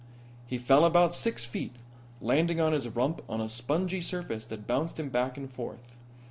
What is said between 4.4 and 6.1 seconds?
that bounced him back and forth.